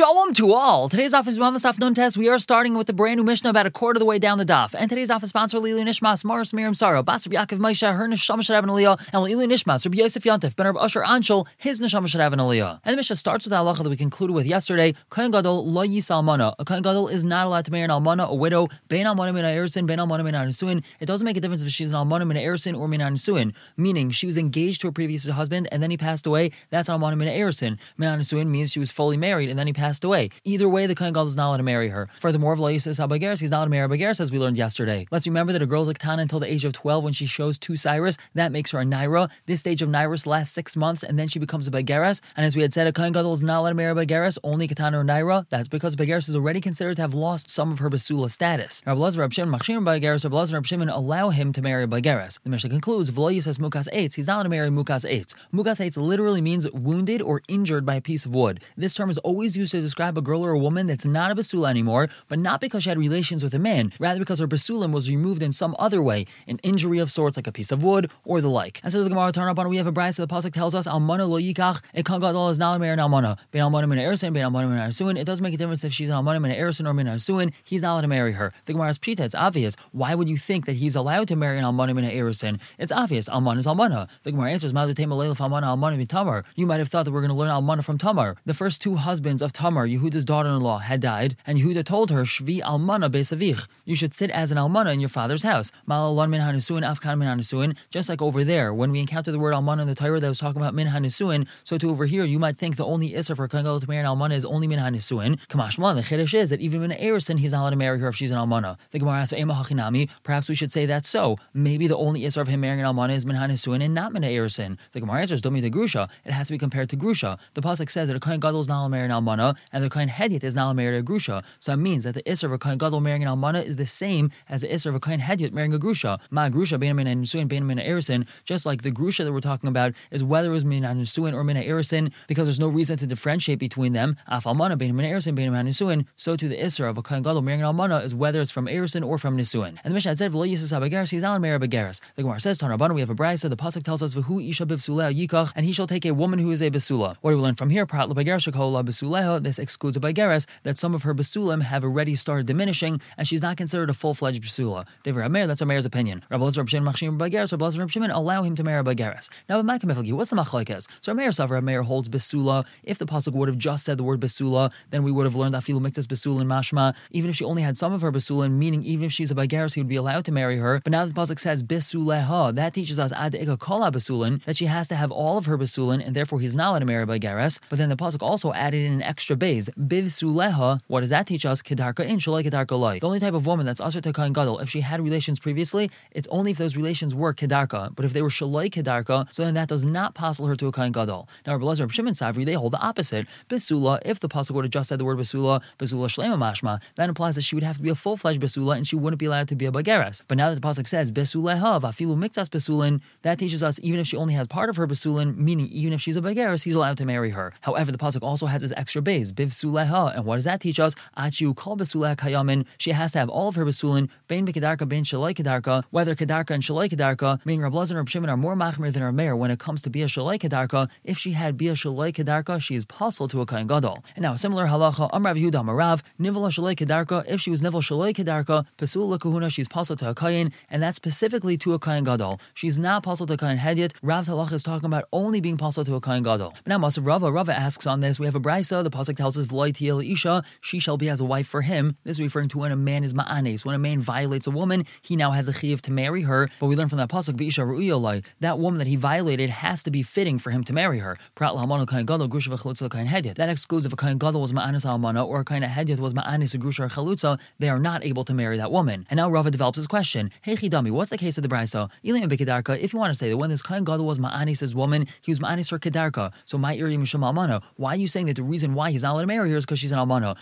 [0.00, 0.88] Shalom to all.
[0.88, 2.16] Today's office is Mamas Nun test.
[2.16, 4.38] We are starting with the brand new Mishnah about a quarter of the way down
[4.38, 4.74] the daf.
[4.74, 8.70] And today's office sponsor Lilu Nishmas, Morris Miriam Saro, Basar Yaakov Maisha, her Neshama an
[8.70, 12.80] aliyah, and Lilu Nishmas, Rabbi Yosef Yontif, Ben Usher Anshel, his Neshama an aliyah.
[12.82, 14.94] And the Mishnah starts with the halacha that we concluded with yesterday.
[15.10, 16.54] Kohen Gadol lo yis almana.
[16.58, 18.68] A Kohen Gadol is not allowed to marry an almana, a widow.
[18.88, 20.82] Bein almana min ha'erisin, bein almana min ha'nisuin.
[21.00, 23.52] It doesn't make a difference if she's an almana min ha'erisin or min ha'nisuin.
[23.76, 26.52] Meaning she was engaged to her previous husband and then he passed away.
[26.70, 27.76] That's an almana min ha'erisin.
[27.98, 30.30] Min ha'nisuin means she was fully married and then he passed away.
[30.44, 32.08] Either way, the Kohen Gadol is not allowed to marry her.
[32.20, 35.06] Furthermore, Vlaisis Habageres, he's not allowed to marry Habageres, as we learned yesterday.
[35.10, 37.58] Let's remember that a girl's a Ketana until the age of 12 when she shows
[37.58, 38.16] two Cyrus.
[38.34, 39.30] That makes her a Naira.
[39.46, 42.20] This stage of Nairas lasts six months, and then she becomes a Bageres.
[42.36, 44.38] And as we had said, a Kohen Gadol is not allowed to marry a Bageres,
[44.44, 45.46] only Ketana or Naira.
[45.48, 48.82] That's because Bageres is already considered to have lost some of her Basula status.
[48.86, 52.38] Rabbi Lazar, Rabbi Shimon, Machshim Bageres, Rabbi Rabbi Shimon allow him to marry Bageres.
[52.42, 54.14] The Mishnah concludes, says Mukas Eitz.
[54.14, 55.34] He's not allowed to marry Mukas Eitz.
[55.52, 58.60] Mukas Eitz literally means wounded or injured by a piece of wood.
[58.76, 61.34] This term is always used to describe a girl or a woman that's not a
[61.34, 64.92] basula anymore, but not because she had relations with a man, rather because her basulim
[64.92, 68.10] was removed in some other way, an injury of sorts like a piece of wood
[68.24, 68.80] or the like.
[68.82, 70.74] And so the Gemara turn up on we have a bride, so the pasuk tells
[70.74, 73.38] us almana lo yikach a kangadol is not married almana.
[73.50, 75.18] Ben almana min ersin, ben almana min arsuin.
[75.18, 77.52] It doesn't make a difference if she's an almana min ersin or min arsuin.
[77.64, 78.52] He's not allowed to marry her.
[78.66, 79.76] The Gemara's pshita, it's obvious.
[79.92, 82.60] Why would you think that he's allowed to marry an almana min ersin?
[82.78, 83.28] It's obvious.
[83.28, 84.08] Almana is almana.
[84.22, 86.44] The Gemara answers, almana almana Tamar.
[86.54, 88.36] You might have thought that we're going to learn almana from Tamar.
[88.44, 92.62] The first two husbands of Tamar, Yehuda's daughter-in-law, had died, and Yehuda told her, Shvi
[92.62, 93.68] almana besavich.
[93.84, 95.70] You should sit as an almana in your father's house.
[95.86, 97.76] Malalon min hanusuin, afkan min hanusuin.
[97.90, 100.38] Just like over there, when we encounter the word almana in the Torah that was
[100.38, 103.46] talking about min hanusuin, so to over here, you might think the only issa for
[103.48, 105.38] Kohen to marry an almana is only min hanusuin.
[105.48, 108.16] Kamashmalan, the chiddush is that even min erison, he's not allowed to marry her if
[108.16, 108.78] she's an almana.
[108.92, 110.08] The Gemara asks, Ema hachinami.
[110.22, 111.36] Perhaps we should say that's so.
[111.52, 114.22] Maybe the only issa of him marrying an almana is min hanusuin and not min
[114.22, 114.78] erison.
[114.92, 116.08] The Gemara answers, Domi the grusha.
[116.24, 117.38] It has to be compared to grusha.
[117.52, 119.84] The pasuk says that a Kohen Gadol is not allowed to marry an almana, and
[119.84, 121.42] the Kohen Hedyot is not allowed to a grusha.
[121.60, 123.86] So that means that the Isser of a Kohen Gadol marrying an Almana is the
[123.86, 126.18] same as the Isser of a Kohen Hedyot marrying a Grusha.
[126.30, 129.68] Ma Grusha, Benamin and Nisuin, Benamin and Erison, just like the Grusha that we're talking
[129.68, 133.06] about is whether it was Min Nisuin or Min Erison, because there's no reason to
[133.06, 134.16] differentiate between them.
[134.26, 137.62] Af Almana, Benamin Erison, Benamin Nisuin, so to the Isser of a Kohen Gadol marrying
[137.62, 139.78] an Almana is whether it's from Erison or from Nisuin.
[139.84, 142.00] And the Mishnah said, V'lo Yisas HaBageres, he's not a Mary Bageres.
[142.16, 145.14] The Gemara says, Tanabana, we have a brisa, the Pasuk tells us, V'hu Isha Bivsuleh
[145.14, 147.16] Yikach, and he shall take a woman who is a Basula.
[147.20, 147.86] What do we learn from here?
[147.86, 152.14] Prat LeBageres Shakola Basuleho, this excludes a Bageres, that some of her Basulim have already
[152.14, 154.86] started diminishing, and she's not considered a full-fledged basula.
[155.02, 156.24] Devar Amer, that's Amer's opinion.
[156.30, 159.28] Rabbi Lazar Rabshin Machshim Rabbi Lazar Rabshin allow him to marry Bageres.
[159.48, 160.86] Now, what's the machlekes?
[161.00, 162.64] So Amer Savra Amer holds basula.
[162.82, 165.54] If the pasuk would have just said the word basula, then we would have learned
[165.54, 166.94] afilu miktas basul and mashma.
[167.10, 169.74] Even if she only had some of her basulin, meaning even if she's a Bageres,
[169.74, 170.80] he would be allowed to marry her.
[170.82, 174.88] But now the pasuk says basuleha, that teaches us ad kola basulin that she has
[174.88, 177.60] to have all of her basulin, and therefore he's not allowed to marry Bageres.
[177.68, 180.80] But then the pasuk also added in an extra base, bivsuleha.
[180.86, 181.62] What does that teach us?
[181.62, 183.00] Kedarka in shalai kedarka loy.
[183.00, 186.28] The only type of woman that's to Kohen Gadol, if she had relations previously, it's
[186.28, 187.94] only if those relations were kedarka.
[187.94, 190.72] But if they were shalai kedarka, so then that does not passel her to a
[190.72, 191.28] Kohen Gadol.
[191.46, 193.26] Now, Rabbi Lazar, Shimon Savri, they hold the opposite.
[193.48, 197.08] Besula, if the pasuk would have just said the word besula, besula shlema mashma, that
[197.08, 199.48] implies that she would have to be a full-fledged besula and she wouldn't be allowed
[199.48, 200.22] to be a bageres.
[200.28, 204.06] But now that the pasuk says besulehav afilu miktas besulin, that teaches us even if
[204.06, 206.96] she only has part of her besulin, meaning even if she's a bageres, he's allowed
[206.98, 207.52] to marry her.
[207.60, 210.94] However, the pasuk also has this extra base, bivsuleha, and what does that teach us?
[211.16, 215.04] Achiu kol besuleh kayamin, she has to have all of her besulin, bein bekedarka, bein
[215.04, 218.56] shaloi kedarka, whether kedarka and shaloi kedarka, meaning Rabbi Lazar and Rabbi Shimon are more
[218.56, 220.88] machmir than our mayor when it comes to bia shaloi kedarka.
[221.04, 224.04] If she had bia shaloi kedarka, she is puzzle to a kain gadol.
[224.16, 228.66] And now, similar halacha, Amrav Yehuda Marav, shaloi kedarka, if she was nivel shaloi kedarka,
[228.78, 232.40] pesula kahuna, she's puzzle to a kain, and that's specifically to a kain gadol.
[232.54, 233.92] She's not puzzle to a kain hedyet.
[234.02, 236.54] Rav's halacha is talking about only being puzzle to a kain gadol.
[236.64, 239.36] But now, Masav Rava, Rava asks on this, we have a brisa, the pasuk tells
[239.38, 241.96] us, v'loi isha, she shall be as a wife for him.
[242.04, 243.64] This is referring to when a man is ma'anes.
[243.64, 246.48] When a man violates a woman, he now has a chiv to marry her.
[246.58, 249.90] But we learn from that pasuk, B'isha ru'iyolai, that woman that he violated has to
[249.90, 251.18] be fitting for him to marry her.
[251.34, 252.50] Prat l'hamana kain gadol, grusha
[252.90, 253.34] kain.
[253.34, 256.58] That excludes if a kain gadol was ma'anes almana or a kain hedyet was ma'anes
[256.58, 259.06] grusha or chalutza, they are not able to marry that woman.
[259.10, 261.90] And now Rava develops his question, Hey chidami, what's the case of the brisa?
[262.04, 265.06] Ilim bekedarka, if you want to say that when this kain gadol was ma'anes' woman,
[265.20, 266.32] he was ma'anes her kedarka.
[266.44, 267.62] So my iri mishum almana.
[267.76, 269.64] Why are you saying that the reason why he's not allowed to marry her is
[269.64, 270.36] because she's an almana?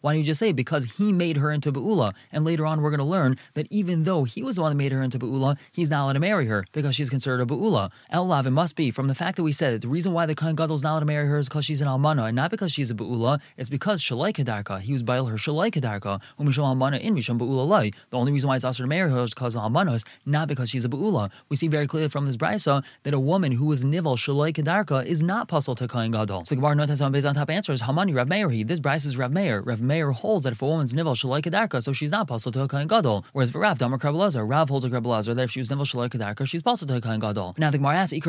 [0.00, 2.14] Why don't you just say because he made her into be'ula?
[2.32, 4.76] And later on, we're going to learn that even though he was the one that
[4.76, 7.90] made her into be'ula, he's not allowed to marry her because she's considered a be'ula.
[8.12, 10.34] Elav, it must be from the fact that we said that the reason why the
[10.34, 12.50] Kohen Gadol is not allowed to marry her is because she's an almana, and not
[12.50, 13.40] because she's a be'ula.
[13.56, 14.80] It's because shalai kedarka.
[14.80, 16.20] He was bail her shalai kedarka.
[16.38, 17.90] Almana in misham be'ula lai.
[18.10, 20.70] The only reason why it's also to marry her is because of almanos, not because
[20.70, 21.30] she's a be'ula.
[21.48, 25.04] We see very clearly from this brisa that a woman who is nivel shalai kedarka
[25.04, 26.44] is not puzzle to Kohen Gadol.
[26.44, 28.50] So the Gemara Notas on on top answers Hamani Rav Meir.
[28.50, 29.60] He this Bryce is Rav Meir.
[29.62, 32.62] Rav Meir holds that if a woman's nivel shalai kedarka, so she's not possible to
[32.62, 33.24] a kain gadol.
[33.32, 36.08] Whereas for Rav Damar Krabbelazer, Rav holds a Krabbelazer that if she was nivel shalai
[36.08, 37.56] kedarka, she's possible to a kain gadol.
[37.58, 38.24] Now the Gemara asks if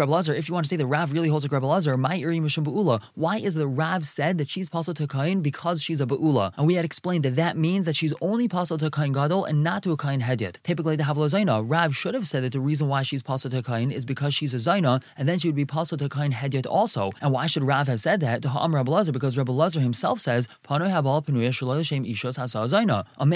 [0.47, 3.03] you want to say that Rav really holds a Krabbelazer, my iri mishum beula.
[3.13, 6.51] Why is the Rav said that she's possible to a kain because she's a beula?
[6.57, 9.45] And we had explained that that means that she's only possible to a kain gadol
[9.45, 10.57] and not to a kain hedyot.
[10.63, 13.59] Typically the Havla Zaina, Rav should have said that the reason why she's possible to
[13.59, 16.09] a kain is because she's a Zaina, and then she would be possible to a
[16.09, 17.11] kain hedyot also.
[17.21, 20.47] And why should Rav have said that to Ha'am Rabbi Because Rabbi Lazar himself says,
[20.69, 20.89] A man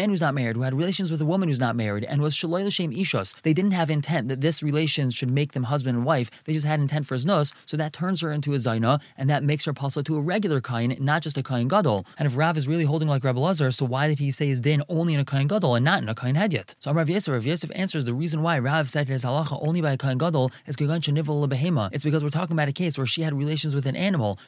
[0.09, 2.65] who's not married, who had relations with a woman who's not married, and was Shaloi
[2.65, 6.29] L'Shem Ishos, they didn't have intent that this relation should make them husband and wife,
[6.45, 9.29] they just had intent for his nus, so that turns her into a Zaina, and
[9.29, 12.05] that makes her possible to a regular Kain, not just a Kain Gadol.
[12.17, 14.59] And if Rav is really holding like Rabbi Lazar, so why did he say his
[14.59, 16.75] din only in a Kain Gadol and not in a Kain Hedyot?
[16.79, 19.93] So Rav Yosef, Rav Yosef answers the reason why Rav said his halacha only by
[19.93, 21.89] a Kain Gadol is Gagan Shanivel Behema.
[21.91, 24.39] It's because we're talking about a case where she had relations with an animal.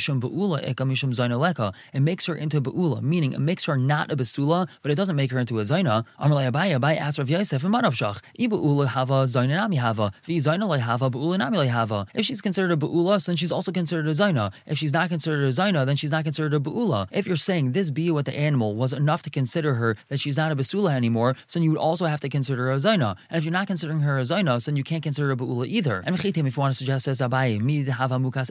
[0.00, 1.74] Mishum Be'ula Eka Mishum Zainaleka.
[1.92, 4.94] It makes her into a Be'ula, meaning it makes her not a Basula, but it
[4.94, 6.04] doesn't make her into a Zaina.
[6.18, 8.20] Amalei Abai Abai asked Rav Yosef and Manav Shach.
[8.38, 10.12] Ibe'ula Hava Zainanami Hava.
[10.24, 12.06] Vi Zainalei Hava Be'ula Nami Hava.
[12.14, 14.52] If she's considered a Be'ula, then she's also considered a Zaina.
[14.66, 17.08] If she's not considered a Zaina, then she's not considered a Be'ula.
[17.12, 20.38] If you're saying this be with the animal was enough to consider her that she's
[20.38, 23.16] not a Basula anymore, so then you would also have to consider her a Zaina.
[23.28, 25.66] And if you're not considering her a Zaina, then you can't consider her a Be'ula
[25.66, 26.02] either.
[26.06, 28.50] And if you want to suggest as Abai, Mid Hava Mukas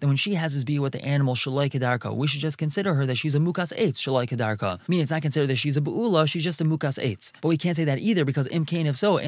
[0.00, 2.94] then when she has this be with the animal Shalai Kedarka, we should just consider
[2.94, 4.78] her that she's a Mukas Eitz Shalai Kedarka.
[4.88, 7.32] Meaning it's not considered that she's a Be'ula, she's just a Mukas Eitz.
[7.40, 9.18] But we can't say that either because Imkain, if so,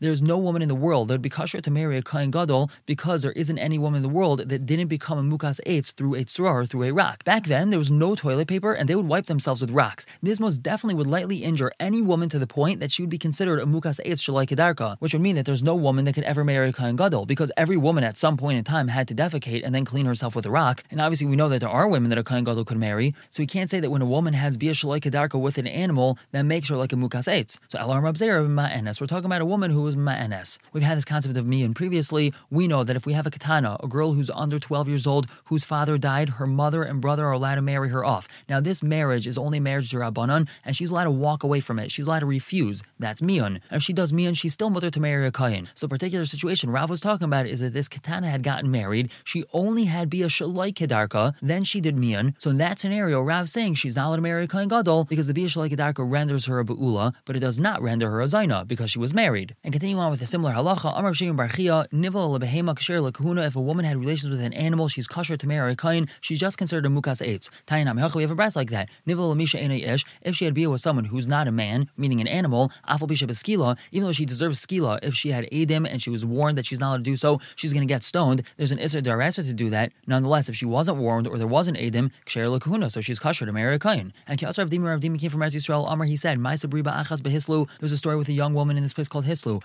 [0.00, 2.70] there's no woman in the world that would be kosher to marry a Kain Gadol
[2.86, 6.14] because there isn't any woman in the world that didn't become a Mukas Eitz through
[6.14, 7.24] a tzra or through a rock.
[7.24, 10.06] Back then, there was no toilet paper and they would wipe themselves with rocks.
[10.22, 13.18] This most definitely would lightly injure any woman to the point that she would be
[13.18, 16.24] considered a Mukas Eitz Shalai Kedarka, which would mean that there's no woman that could
[16.24, 19.14] ever marry a Kain Gadol because every woman at some point in time had to
[19.14, 20.84] defecate and then clean herself with a rock.
[20.90, 23.42] And obviously, we know that there are women that a Kain Gadol could marry, so
[23.42, 26.42] we can't say that when a woman has Bia Shalai Kedarka with an animal, that
[26.42, 27.58] makes her like a Mukas Eitz.
[27.68, 30.58] So Elar Rabzeir Ma'enes, we're talking about a woman who is Ma'enes.
[30.72, 32.32] We've had this concept of Mian previously.
[32.50, 35.26] We know that if we have a Katana, a girl who's under 12 years old,
[35.44, 38.28] whose father died, her mother and brother are allowed to marry her off.
[38.48, 41.78] Now, this marriage is only marriage to Rabbanon, and she's allowed to walk away from
[41.78, 41.90] it.
[41.90, 42.82] She's allowed to refuse.
[42.98, 43.60] That's Mian.
[43.70, 45.68] And if she does Mian, she's still mother to marry a Kayin.
[45.74, 49.10] So, particular situation Rav was talking about is that this Katana had gotten married.
[49.24, 52.34] She only had Bia Shalai Kedarka, then she did Mian.
[52.38, 55.26] So, in that scenario, Rav's saying she's not allowed to marry a Kayin Gadol because
[55.26, 58.26] the Bia Shalai Kedarka renders her a Be'ula, but it does not render her a
[58.26, 59.54] Zaina because she was married.
[59.64, 63.56] And continue on with a similar halacha, Amar Shimon Barchia, Nivel Lebehema Kasher Lekahuna, if
[63.56, 66.58] a woman had relations with an animal, she's kosher to marry a Kayin, she's just
[66.58, 67.50] considered a Mukas Eitz.
[67.66, 68.88] Tainam we have a brass like that.
[69.06, 72.20] Nivel Lamisha Ena Ish, if she had Bia with someone who's not a man, meaning
[72.20, 76.02] an animal, Afal Bisha Skila, even though she deserves Skila, if she had Adim and
[76.02, 78.42] she was warned that she's not allowed to do so, she's going to get stoned.
[78.56, 79.92] There's an Isra Darasa to do that.
[80.06, 83.52] Nonetheless, if she wasn't warned or there wasn't Adim, Ksher Lekahuna, so she's kosher to
[83.52, 84.12] marry a Kayin.
[84.26, 87.20] And Kiasar of Dimi Rav Dimi came from Eretz Yisrael, Amr, he said, Maisabriba Achas
[87.20, 89.62] Behislu, there's a story with a young woman in this place called Hislu.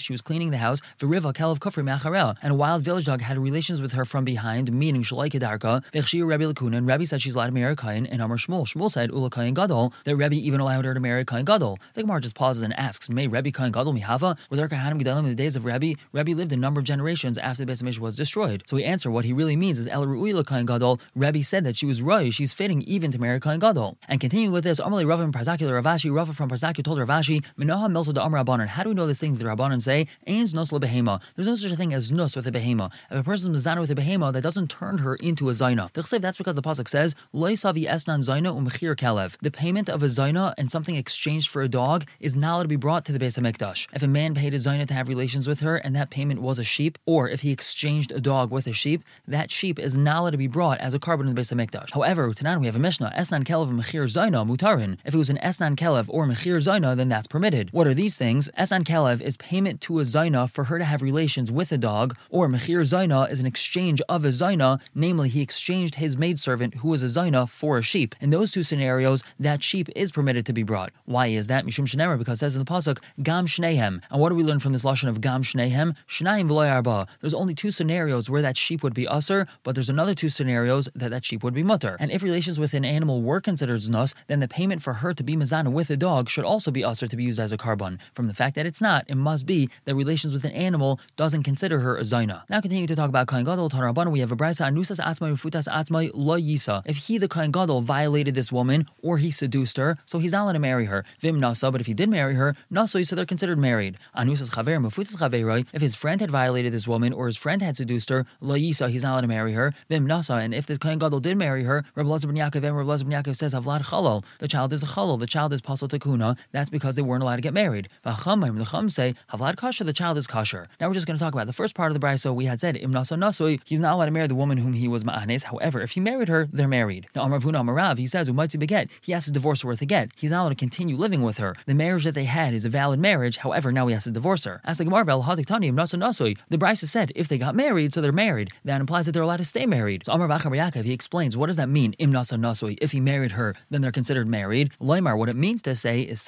[0.00, 3.38] She was cleaning the house, Veriva Kelev Kufri Macharel, and a wild village dog had
[3.38, 7.34] relations with her from behind, meaning Shalai Kedarka, Vechshir Rebbe Lakuna, and Rebbe said she's
[7.34, 8.66] allowed to marry a Kayin, and Amr Shmuel.
[8.66, 11.78] Shmuel said, Ula Kayin Gadol, that Rebbe even allowed her to marry a Kayin Gadol.
[11.94, 14.38] The Gemara just pauses and asks, May Rebbe Kayin Gadol Mihava?
[14.50, 15.98] Were there Kahanim Gedalim in the days of Rebbe?
[16.12, 18.62] Rebbe lived a number of generations after the Beis was destroyed.
[18.66, 21.00] So we answer what he really means is El Ru'ila Kayin Gadol.
[21.16, 23.96] Rebbe said that she was Roy, she's fitting even to marry Kayin Gadol.
[24.06, 27.08] And continuing with this, Amalei Rav from Parzaki, Rav Ashi, Rav from Parzaki told Rav
[27.08, 28.66] Ashi, Minaha Milsa da Amr Rabbanon.
[28.66, 30.06] How do we know this thing that the Rabbanon say?
[30.26, 31.22] Ains nos behema.
[31.34, 32.92] There's no such a thing as nus with a behema.
[33.10, 35.90] If a person's mizana with a behema, that doesn't turn her into a zaina.
[36.20, 39.38] That's because the pasuk says, Loisavi esnan zaina umchir kalev.
[39.40, 42.76] The payment of a zaina and something exchanged for a dog is not to be
[42.76, 43.86] brought to the Beis Hamikdash.
[43.94, 46.57] If a man paid a zaina to have relations with her and that payment was
[46.58, 50.20] a sheep, or if he exchanged a dog with a sheep, that sheep is not
[50.20, 51.90] allowed to be brought as a korban in the base of Hamikdash.
[51.92, 54.98] However, tonight we have a Mishnah, esnan kelev mechir zaina mutarin.
[55.04, 57.70] If it was an esnan kelev or mechir zaina, then that's permitted.
[57.72, 58.48] What are these things?
[58.58, 62.16] Esnan kelev is payment to a zaina for her to have relations with a dog,
[62.30, 66.88] or mechir zaina is an exchange of a zaina, namely he exchanged his maidservant who
[66.88, 68.14] was a zaina for a sheep.
[68.20, 70.92] In those two scenarios, that sheep is permitted to be brought.
[71.04, 71.66] Why is that?
[71.66, 74.00] Mishum shenemer, because it says in the pasuk, gam shnehem.
[74.10, 75.96] And what do we learn from this lashon of gam shnehem?
[76.08, 80.28] Shnaim There's only two scenarios where that sheep would be usser, but there's another two
[80.28, 81.96] scenarios that that sheep would be mutter.
[81.98, 85.22] And if relations with an animal were considered znus, then the payment for her to
[85.22, 87.98] be mazana with a dog should also be usser to be used as a korban.
[88.12, 91.42] From the fact that it's not, it must be that relations with an animal doesn't
[91.42, 92.42] consider her a zaina.
[92.48, 95.68] Now continue to talk about Kain Gadol Tanarabana, we have a brisa anusas atzmai refutas
[95.68, 96.82] atzmai lo yisa.
[96.84, 100.44] If he, the Kain Gadol, violated this woman or he seduced her, so he's not
[100.44, 101.04] allowed to marry her.
[101.20, 103.96] Vim nasa, but if he did marry her, nasa, so they're considered married.
[104.16, 105.66] Anusas chaver mafutas chaveroi.
[105.72, 108.54] If his friend had had violated this woman or his friend had seduced her, lo
[108.54, 109.72] yisa, he's not allowed to marry her.
[109.88, 112.76] Vim nasa, and if the Kohen Gadol did marry her, Rabbi Lazar ben Yaakov and
[112.76, 114.24] Rabbi Lazar ben Yaakov says havlad chalal.
[114.38, 115.18] The child is a chalal.
[115.18, 116.36] The child is pasal takuna.
[116.52, 117.88] That's because they weren't allowed to get married.
[118.04, 119.86] V'chamaim, the chum say havlad kasher.
[119.86, 120.66] The child is kasher.
[120.80, 122.34] Now we're just going to talk about the first part of the brayso.
[122.34, 123.60] We had said im nasa nasui.
[123.64, 125.44] He's not allowed to marry the woman whom he was ma'anes.
[125.44, 127.06] However, if he married her, they're married.
[127.14, 128.88] Now Amar Vuna Amarav, he says umaitzi beget.
[129.00, 130.10] He has to divorce her with a get.
[130.14, 131.54] He's not allowed to continue living with her.
[131.64, 133.38] The marriage that they had is a valid marriage.
[133.38, 134.60] However, now he has to divorce her.
[134.64, 136.38] As the Gemara Bel Hadiktani nasa nasui.
[136.48, 138.50] The brayso said if they got married, so they're married.
[138.64, 140.04] That implies that they're allowed to stay married.
[140.06, 141.94] So Amar Bachar Yaakov, he explains what does that mean?
[141.94, 142.78] Im nasa nasui.
[142.80, 144.72] If he married her, then they're considered married.
[144.80, 146.20] Loimar, what it means to say is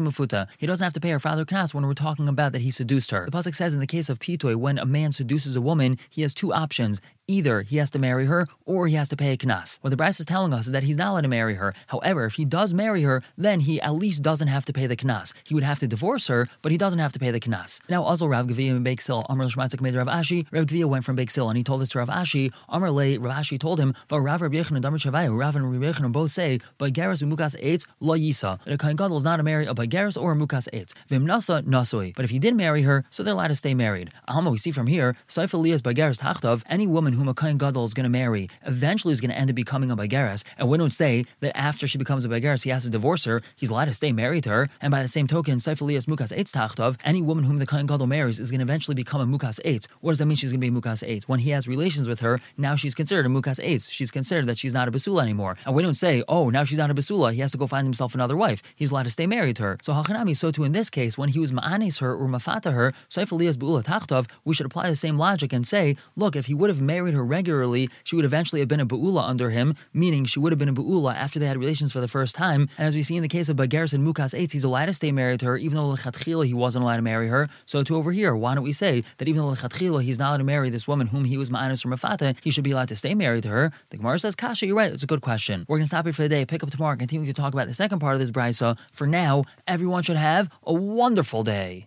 [0.00, 0.46] mufuta.
[0.58, 3.10] He doesn't have to pay her father knas when we're talking about that he seduced
[3.10, 3.24] her.
[3.26, 6.22] The pasuk says in the case of pitoy, when a man seduces a woman, he
[6.22, 7.00] has two options.
[7.30, 9.78] Either he has to marry her or he has to pay a knas.
[9.82, 11.72] What the Bryce is telling us is that he's not allowed to marry her.
[11.86, 14.96] However, if he does marry her, then he at least doesn't have to pay the
[14.96, 15.32] knas.
[15.44, 17.80] He would have to divorce her, but he doesn't have to pay the knas.
[17.88, 20.44] Now, also Rav Gavia in Bake Sil, Amr Shmatzik made Rav Ashi.
[20.50, 22.52] Rav Gavia went from Bake Sil and he told this to Rav Ashi.
[22.68, 27.22] Amr Le, Rav Ashi told him, Rav Rav and Rav and Rav both say, Bagaris
[27.22, 28.58] umukas eitz lo yisa.
[28.64, 30.94] That a Gadol is not to marry a Bagaris or a mukas eitz.
[31.06, 32.12] Vim nasa nasui.
[32.16, 34.10] But if he did marry her, so they're allowed to stay married.
[34.26, 37.84] Alma, we see from here, Saif Elias Bagaris Tachtov, any woman whom a Kohen Gadol
[37.84, 40.42] is going to marry eventually is going to end up becoming a Bagaris.
[40.58, 43.42] And we don't say that after she becomes a Bagaris, he has to divorce her.
[43.56, 44.68] He's allowed to stay married to her.
[44.80, 47.86] And by the same token, Saif Elias Mukas Eitz Tachtov, any woman whom the Kohen
[47.86, 49.86] Gadol marries is going to eventually become a Mukas Eitz.
[50.00, 51.24] What does that mean she's going to be a Mukas Eitz?
[51.24, 53.90] When he has relations with her, now she's considered a Mukas Eitz.
[53.90, 55.56] She's considered that she's not a Basula anymore.
[55.66, 57.86] And we don't say, oh, now she's not a Basula, he has to go find
[57.86, 58.62] himself another wife.
[58.74, 59.78] He's allowed to stay married to her.
[59.82, 62.94] So Hachanami, so too in this case, when he was Ma'anes her or Mafata her,
[63.08, 66.54] Saif Elias Bu'ula Tachtov, we should apply the same logic and say, look, if he
[66.54, 70.24] would have married her regularly, she would eventually have been a Bu'ula under him, meaning
[70.24, 72.68] she would have been a Bu'ula after they had relations for the first time.
[72.78, 74.94] And as we see in the case of Bagaris and Mukas Eitz, he's allowed to
[74.94, 77.48] stay married to her, even though Lechatchila he wasn't allowed to marry her.
[77.66, 80.38] So to over here, why don't we say that even though Lechatchila he's not allowed
[80.38, 82.96] to marry this woman whom he was Ma'anis or Mafata, he should be allowed to
[82.96, 83.72] stay married to her?
[83.90, 85.64] The Gemara says, Kasha, you're right, it's a good question.
[85.68, 87.68] We're going to stop here for the day, pick up tomorrow, continue to talk about
[87.68, 88.78] the second part of this brisa.
[88.92, 91.86] For now, everyone should have a wonderful day.